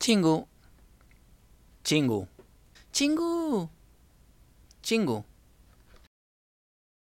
[0.00, 0.44] チング
[1.84, 2.26] チング
[2.90, 3.68] チング
[4.80, 5.22] チング